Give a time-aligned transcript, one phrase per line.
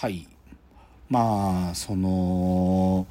[0.00, 0.28] はい。
[1.08, 3.08] まあ、その、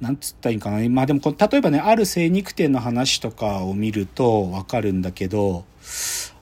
[0.00, 0.88] なんつったらいいかな。
[0.88, 5.64] まあでもこう、例えばね、ある精肉店の話とかを見るとわかるんだけど、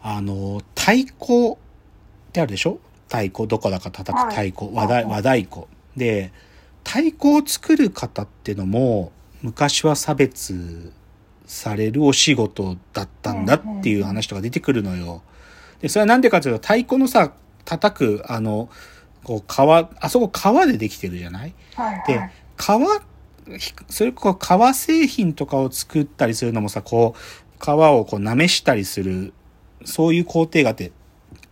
[0.03, 1.57] あの、太鼓っ
[2.35, 2.79] てあるでしょ？
[3.09, 5.63] 太鼓、どこだか叩く太鼓、和太和太鼓。
[5.97, 6.31] で、
[6.85, 10.93] 太鼓を作る方ってのも、昔は差別
[11.47, 15.23] されるお仕事だったんだっていう話とか出てくるのよ。
[15.81, 17.33] で、それはなんでかというと、太鼓のさ、
[17.65, 18.69] 叩く、あの、
[19.25, 21.55] こう、皮、あそこ皮でできてるじゃない？
[21.75, 22.05] はいはい。
[22.07, 22.31] で、
[23.57, 29.33] 皮、ひそれこう、革製品とかを作ったりするのもさ、こう、皮をこう、舐めしたりする、
[29.85, 30.93] そういう工程があって、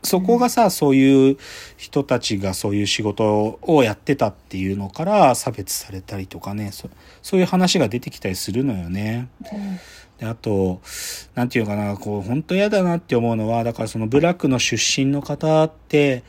[0.05, 1.37] そこがさ、そういう
[1.77, 6.89] 人たちがそういう仕事をやってたっていうのから差別されたりとかね、そ
[7.23, 9.29] そういう話が出てきたりするのよね。
[9.53, 9.79] うん
[10.19, 10.81] であと、
[11.35, 16.23] なんていうかな、こう、本当嫌だなって思うのは、だからそのブラックの出身の方って、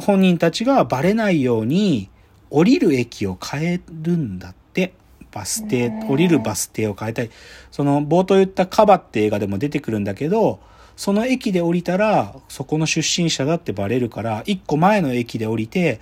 [0.00, 2.10] 本人たちがバレないように、
[2.50, 4.94] 降りる駅を変えるんだって。
[5.32, 7.30] バス停、降りるバス停を変えたい。
[7.72, 10.60] その、冒頭言ったカバって映画でも出てくるんだけど、
[10.96, 16.00] その駅で降りたら、そこの出身者だってバレるから、一個前の駅で降りて、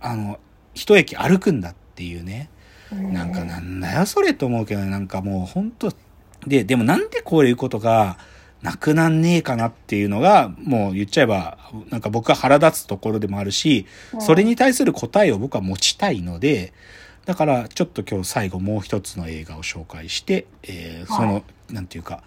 [0.00, 0.38] あの、
[0.72, 2.48] 一駅歩くんだっていうね。
[2.90, 5.92] なんかなんだよそれと思うけどね、なんかもう本当
[6.46, 8.18] で、でもなんでこういうことが
[8.64, 11.58] なくなんねえかなっていうのが、もう言っちゃえば、
[11.90, 13.84] なんか僕は腹立つところでもあるし、
[14.20, 16.72] それに対する答えを僕は持ちたいので、
[17.26, 22.22] だからちょっと今日最後もう一つの映画を紹介して、えーその、はなんていうか、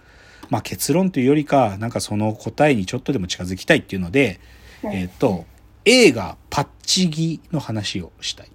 [0.52, 4.39] まあ結論というよりか、なんかその答えにちょっとでも近づきたいっていうので、
[4.83, 5.45] うんえっ、と、
[5.85, 8.52] 映画パッチギの話をしたい。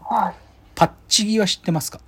[0.00, 0.34] はい。
[0.74, 2.00] パッチギは知ってますか？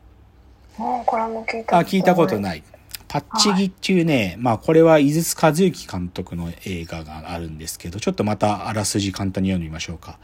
[0.78, 2.40] もうこれも聞いたあ、聞いたことい。
[2.40, 2.62] ない。
[3.08, 10.18] パッチギっていうね、まあこれは井筒和之監督の映画があるんですけど、ちょっとまたあらすじ簡単に読んでみましょうか。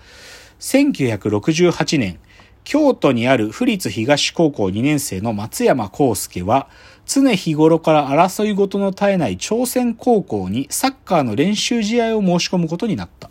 [0.61, 2.19] 1968年、
[2.65, 6.69] 京都にある府立東高校2年生の松山康介は、
[7.07, 13.31] 常日頃から争い事の絶えない朝鮮高校にサッカーの練習試合を申し込むことになった。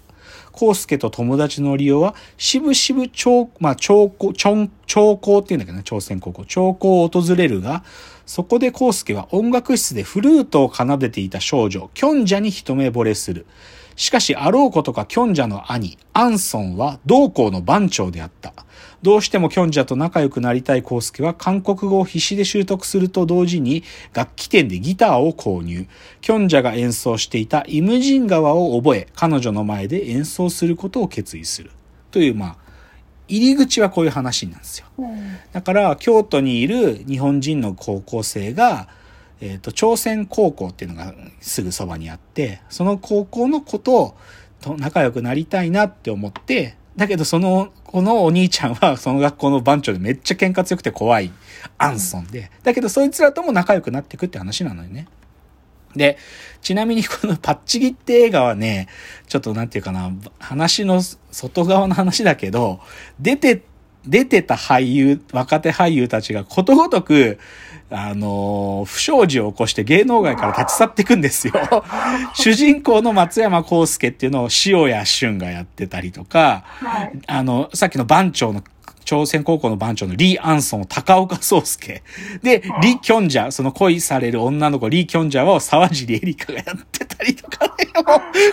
[0.54, 6.46] 康介と友達のリオは、しぶしぶ長、まあ、長校、長長校っていうんだけどね、朝鮮高校。
[6.46, 7.84] 長校を訪れるが、
[8.26, 13.46] そこで康介は音楽室でフルートを奏でていた少女、キョンジャに一目惚れする。
[13.96, 18.54] しかし、あろうことかキョンジャの兄、アンソンは同校の番長であった。
[19.04, 23.84] どうしてもキョンジャと仲良くなりたいコウスケは韓国語を必死で習得すると同時に
[24.14, 25.88] 楽器店でギターを購入。
[26.22, 31.72] キョンジャが演奏していたイムジン川を覚え、彼女の前で演奏することを決意する。
[32.12, 32.58] という、まあ、
[33.28, 34.88] 入り口はこういう話なんですよ。
[34.98, 35.38] うん。
[35.52, 38.88] だから、京都にいる日本人の高校生が、
[39.42, 44.16] えっ、と、朝鮮高校っていうのがすぐそばにあって、その高校の子と
[44.64, 51.32] と仲良くなりたいなって思って、だけどその、このお兄ちゃんは その学校の番長でめっちゃ喧嘩強くて怖い
[51.78, 55.08] アンソンで、だけどそいつらとも仲良くなっていくって話なのよね。
[55.96, 56.18] で、
[56.62, 58.88] ちなみにこのパッチギって映画はね、
[59.28, 61.02] ちょっとなんていうかな、話の
[61.32, 62.80] 外側の話だけど、
[63.20, 63.62] 出てっ、
[64.06, 67.40] 出てた俳優、若手俳優たちがことごとく、
[67.90, 71.54] あの、不祥事を起こして芸能界から立ち去っていくんですよ。
[72.34, 77.12] 主人公の松山康介っていうのを塩谷俊がやってたりとか、はい。
[77.28, 78.64] あの、さっきの番長の、
[79.04, 82.04] 朝鮮高校の番長のリー・アンソンを高岡壮介。
[82.42, 88.04] で、リ・キョンジャー、その恋される女の子リ・キョンジャーを沢尻エリカがやってたりとかね、もう、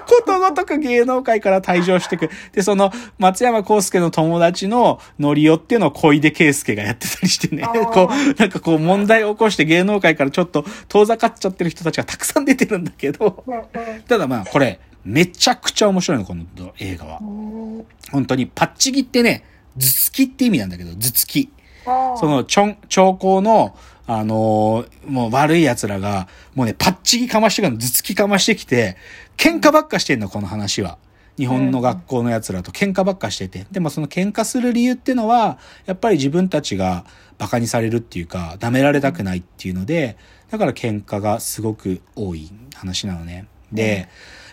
[0.06, 2.30] ことごとく芸能界から退場していく。
[2.52, 13.62] で、その、松山康介の友達のノリオっていうのを小出圭介がやってたりしてね、こう、なんかこう問題を起こして芸能界からちょっと遠ざかっちゃってる人たちがたくさん出てるんだけど、うん
[14.08, 16.44] ただまあ、これ、めちゃくちゃ面白いの、この
[16.78, 17.18] 映画は。
[17.18, 19.44] 本当に、パッチギってね、
[19.80, 21.50] 頭突きって意味なんだけど、頭突き。
[21.84, 23.76] そ、の、ちょん、兆候の、
[24.06, 28.96] あのーもう悪い奴らが、もうね、パッチギかましてから頭突きかましてきて、
[29.36, 30.98] 喧嘩ばっかしてんの、この話は。
[31.38, 33.66] 日本の学校の奴らと喧嘩ばっかしてて。
[33.70, 37.06] でもその喧嘩する理由ってのは、やっぱり自分たちが
[37.38, 40.18] 馬鹿にされるっていうか、舐められたくないっていうので、
[40.50, 43.46] だから喧嘩がすごく多い話なのね。
[43.72, 44.08] で、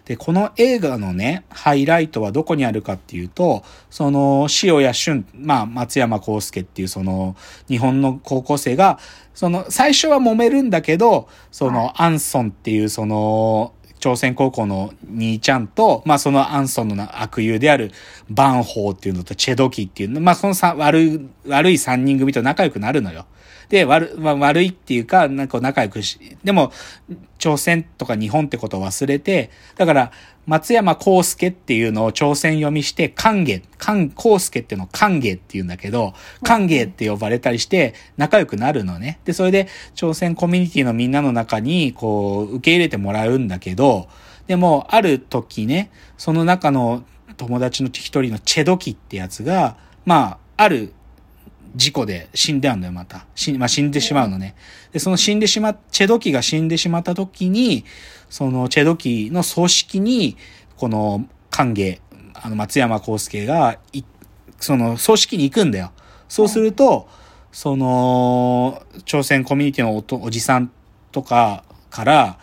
[0.08, 7.36] で、この映画のね、ハイライトはどこにあるかっていうと、その、塩谷俊、まあ、松山康介っていうその、
[7.68, 9.00] 日本の高校生が、
[9.34, 17.92] その、最初は揉めるんだけど、その、アンソンっていうその、朝鮮高校の兄ちゃんと、まあそのアンソンのな悪友である
[18.30, 23.26] バンホーっていうのとチェドキっていうの、まあそのさ悪い、悪い三人組と仲良くなるのよ。
[23.70, 26.72] で、悪、まあ、悪いっていうか、なんか仲良くし、でも、
[27.38, 30.12] 朝鮮とか日本ってことを忘れて、だから、
[30.46, 39.20] 松山康介っていうのを朝鮮読みして、歓迎、歓、康介っていうのを歓迎って言うんだけど、歓迎って呼ばれたりして仲良くなるのね。
[39.26, 44.08] で、それで朝鮮コミュニティのみんなの中に、こう、受け入れてもらうんだけど、
[44.48, 47.04] でも、ある時ね、その中の
[47.36, 49.76] 友達の一人のチェドキってやつが、
[50.06, 50.94] まあ、ある
[51.78, 53.26] 事故で死んであんだよ、また。
[53.36, 54.56] 死,、まあ、死んでしまうのね。
[54.92, 57.86] で、その死んでしま、チェドキが死んでしまった時に、
[58.30, 60.36] そのチェドキの葬式に、
[60.76, 62.02] この歓迎、
[62.34, 63.80] あの松山康介が、
[64.60, 65.92] その葬式に行くんだよ。
[66.28, 67.08] そうすると、
[67.52, 70.72] その、朝鮮コミュニティのおおじさん
[71.12, 72.40] とかから、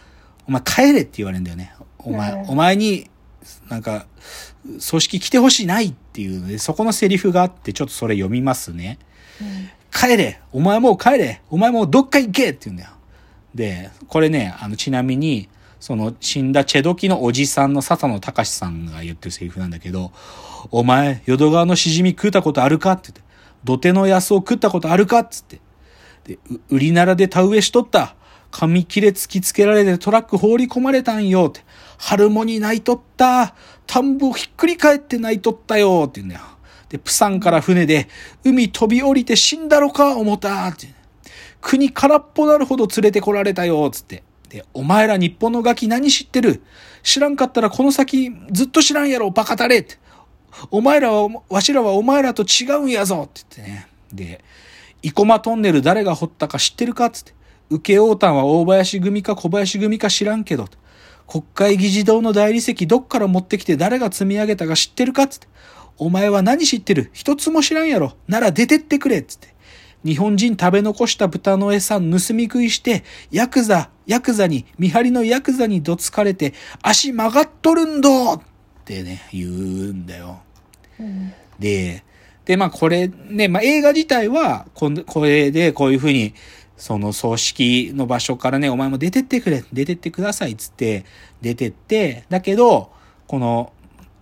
[0.46, 1.74] お前帰れって言われるんだよね。
[1.98, 3.10] お前、お前に、
[3.68, 4.06] なんか、
[4.78, 8.98] 葬式来てほしいないっていうので、そこのセリフがあって、ちょっとそれ読みますね。
[9.92, 12.90] 帰れお前もう帰れお前もうどっか行けって言うんだよ。
[13.54, 15.48] で、これね、あの、ちなみに、
[15.78, 20.12] その死んだチェドキのおじさんの笹野隆さんが言ってるセリフなんだけど、
[20.70, 23.22] お前、淀川のしじみ食ったことあるかって言って、
[23.64, 25.60] 土手の安を食ったことあるかっつって。
[26.24, 26.38] で、
[26.70, 28.16] 売りならで田植えしとった。
[28.50, 31.64] 紙切れ突きつけられてトラック放り込まれたんよって。
[31.98, 33.54] 春もに泣いとった。
[33.86, 36.42] 田んぼひっくり返って泣いとったよって言うんだよ。
[36.94, 38.06] で、プサンから船で
[38.44, 40.94] 海飛び降りて死んだろか思ったって。
[41.60, 44.22] 国空っぽなるほど連れてこられたよつって。
[44.48, 46.62] で、お前ら日本のガキ何知ってる？
[47.02, 49.98] 知らんかったらこの先ずっと知らんやろバカたれって。
[50.70, 53.88] お前らは、わしらはお前らと違うんやぞって言ってね。
[54.12, 54.44] で、
[55.02, 57.10] 生駒トンネル誰が掘ったか知ってるか？
[57.10, 57.32] つって。
[57.70, 60.68] 受け王丹は大林組か小林組か知らんけど。
[61.26, 65.26] 国会議事堂の大理石どっから持ってきて誰が積み上げたか知ってるか？
[65.26, 65.48] つって。
[65.96, 67.10] お前は何知ってる？
[67.12, 68.16] 一つも知らんやろ。
[68.26, 69.22] なら出てってくれ。
[69.22, 69.54] つって。
[70.04, 76.52] 日本人食べ残した豚の餌盗み食いして、ヤクザ、ヤクザに、見張りのヤクザにどつかれて、
[76.82, 78.34] 足曲がっとるんど。
[78.34, 78.42] っ
[78.84, 80.42] てね、言うんだよ。
[81.00, 82.04] うん、で、
[82.44, 86.34] で、まあこれね、まあ映画自体はこ、これでこういうふうに、
[86.76, 90.52] その葬式の場所からね、お前も出てってくれ、出てってください。
[90.52, 91.06] っつって
[91.40, 92.90] 出てって、だけど、
[93.26, 93.72] この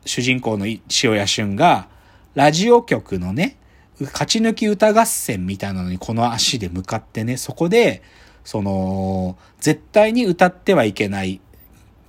[0.04, 1.88] 主人公の塩谷俊が、
[2.34, 3.56] ラジオ局のね、
[4.00, 8.02] 勝ち抜き歌合戦みたいなのにこの足で向かってね、そこで、
[8.44, 11.40] その、絶対に歌ってはいけない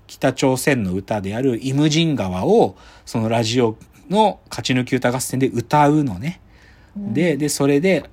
[0.08, 2.76] 北朝鮮の歌であるイムジン川を、
[3.06, 3.78] そのラジオ
[4.10, 6.42] の勝ち抜き歌合戦で歌うのね。
[6.96, 8.10] で、で、それで、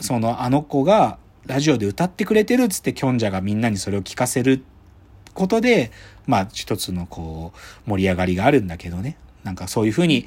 [0.00, 4.64] そのあの子がラジオで歌ってくれてるっつってキョンジャがみんなにそれを聞かせる
[5.34, 5.90] ことで、
[6.26, 7.52] まあ一つのこ
[7.86, 9.16] う盛り上がりがあるんだけどね。
[9.42, 10.24] なんかそういうふうに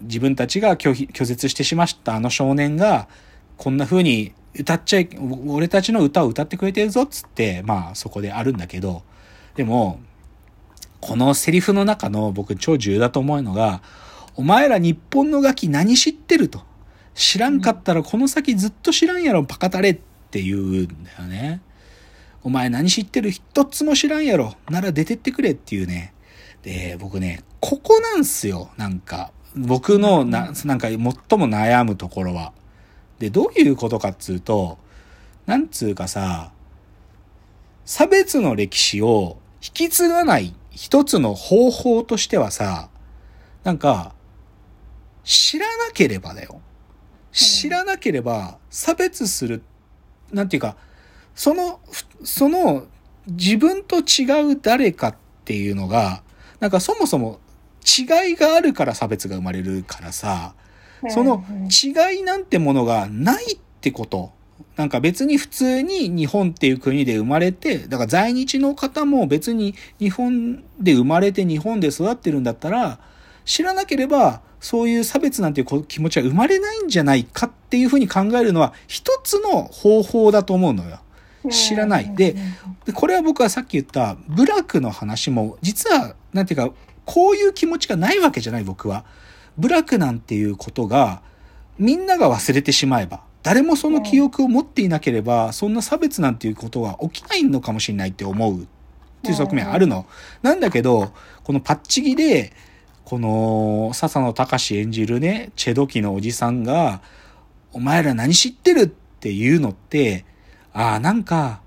[0.00, 3.08] 自分たちが拒、拒絶してしまったあの少年が、
[3.56, 5.08] こんな風に歌っちゃい、
[5.46, 9.02] 俺たちの歌を歌ってくれてるぞっつって、まあそこであるんだけど、
[9.54, 10.00] でも、
[11.00, 13.82] このセリフの中の僕超重要だと思うのが、
[14.36, 16.62] お前ら日本のガキ何知ってると。
[17.14, 19.94] 知らんかったらこの先ずっと知らんやろ、バカタレっ
[20.30, 21.60] て言うんだよね。
[22.42, 24.54] お前何知ってる一つも知らんやろ。
[24.70, 26.14] なら出てってくれっていうね。
[26.62, 28.70] で、僕ね、ここなんすよ。
[28.76, 32.52] なんか、僕のな、なんか最も悩むところは。
[33.18, 34.78] で、どういうことかっつうと、
[35.46, 36.52] なんつうかさ、
[37.84, 42.88] 差別の歴史を引き継がない一つの方法としてはさ、
[43.64, 44.14] なんか、
[45.24, 46.60] 知らなければだよ。
[47.32, 49.62] 知らなければ差別する、
[50.32, 50.76] なんていうか、
[51.34, 51.80] その、
[52.24, 52.86] その
[53.26, 56.22] 自分と違う誰かっていうのが、
[56.58, 57.40] なんかそもそも
[57.84, 60.54] 違いがあるから差別が生まれるからさ、
[61.08, 64.32] その違いなんてものがないってこと。
[64.76, 72.98] なんか別に普通に日本っていう国で生まれて、だから在日の方も別に日本で生まれて日本で育ってるんだったら、
[73.44, 81.00] 知らなければそういう差別なんていう気持ちは生まれないんじゃないかっていうふうに考えるのは一つの方法だと思うのよ。
[81.48, 82.14] 知らない。
[82.14, 82.36] で、
[82.94, 86.74] これは僕はさっき言った部落の話も、実は、なんていうか、
[87.06, 89.04] こういう気持ちがないわけじゃない僕は。
[89.56, 91.22] 部落なんていうことが、
[91.78, 98.66] みんなが忘れてしまえば、誰もその記憶を持っていなければ、そんな差別なんていうことは起きないのかもしれないって思うっ
[99.22, 100.06] ていう側面あるの。
[100.42, 102.52] なんだけど、このパッチギで、
[103.04, 107.00] この、笹野隆演じるね、チェドキのおじさんが、
[107.72, 108.82] お前ら何知ってる？
[108.82, 108.86] っ
[109.20, 110.24] ていうのって、
[110.72, 111.62] ああ、なんか、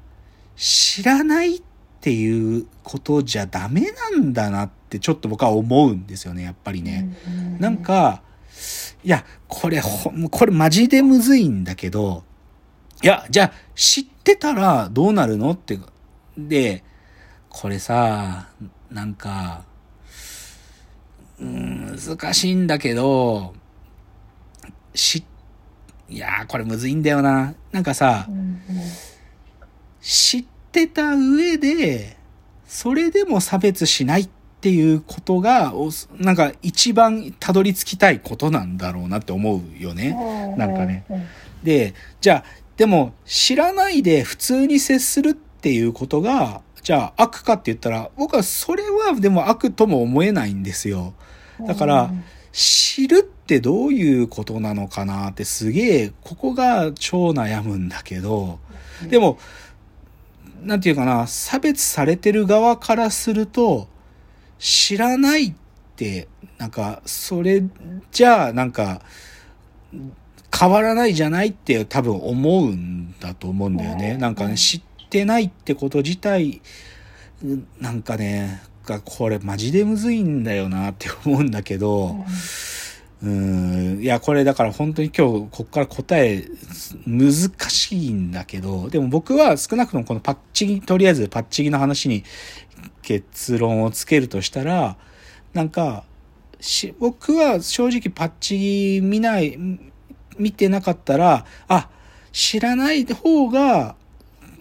[0.56, 1.62] 知らないっ
[2.02, 7.16] ていうことじゃダメなんだなってちょっと僕は思うんですよね、やっぱりね。
[7.60, 8.22] なんか、
[9.04, 12.24] いや、これほ、これマジでむずいんだけど、
[13.02, 15.78] いや、じゃあ、知ってたらどうなるのって。
[16.38, 16.84] で、
[17.50, 18.50] これさ、
[18.90, 19.66] なんか、
[21.40, 23.54] うーん、難しいんだけど、
[24.96, 25.24] し、
[26.14, 27.56] いやー、これむずいんだよな。
[27.72, 28.62] なんかさ、うん
[30.06, 32.18] 知ってた上で、
[32.68, 34.30] それでも差別しないっ
[34.60, 40.10] ていうことが、おなんか一番たどり着きたいことなんだろうなって思うよね。
[40.54, 41.06] うんなんかね。
[41.10, 41.24] うん
[41.64, 51.14] で、じゃあ、でも知らないで普通に接するっていうことが、じゃあ悪かって言ったら、僕はそれはでも悪とも思えないんですよ。
[51.66, 58.60] だからうん知るってどういうことなのかなってすげえ、ここが超悩むんだけど、
[59.10, 59.38] でも、
[60.62, 63.88] なんていうかな、差別されてる側からすると、
[64.60, 65.54] 知らないっ
[65.96, 67.64] て、なんか、それ
[68.12, 69.02] じゃあ、なんか、
[70.58, 74.12] 変わらないじゃないって多分思うんだと思うんだよね。
[74.12, 74.22] うん。
[74.22, 76.62] なんかね、知ってないってこと自体、
[77.44, 82.26] うんなんかね、がこれマジでむずいんだよなって思うんだけど、うん、
[83.24, 84.00] うん。
[84.02, 86.46] いや、これだから本当に今日こっから答え
[87.08, 87.32] 難
[87.70, 92.26] しいんだけど、でも僕は少なくともこのパッチギ、とりあえずパッチギの話に
[93.02, 94.98] 結論をつけるとしたら、
[95.54, 96.04] なんか、
[96.60, 99.58] し僕は正直パッチギ見ない、
[100.38, 101.90] 見てなかったら、あ、
[102.34, 103.96] 知らない方が、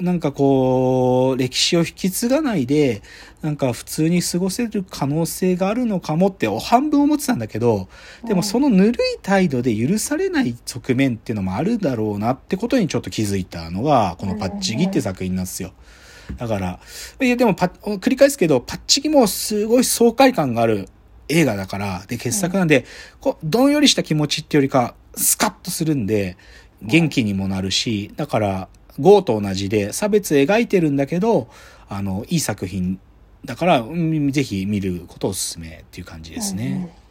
[0.03, 3.03] なんかこう、歴史を引き継がないで、
[3.41, 7.89] なんか普通に過ごせる可能性があるのかもって半分思ってたんだけど、
[8.27, 15.73] でもそのぬるい態度で許されない側面っていうのもあるだろうなってことにちょっと気づいたのが、このパッチギって作品なんですよ。
[16.37, 16.81] だから、
[17.21, 20.89] いやでもパッ、繰り返すけど、パッチギもすごい爽快感がある
[21.29, 22.87] 映画だから、で、傑作なんで、
[23.21, 26.37] こう、どんよりした気持ちってよりか、スカッとするんで、
[26.83, 28.69] 元気にもなるし、だから、
[28.99, 31.49] ゴーと同じで差別描いてるんだけど、
[31.89, 32.99] あの、いい作品
[33.45, 33.85] だから、
[34.31, 36.91] ぜひ見ることをおすすめっていう感じですね。
[36.97, 37.02] うん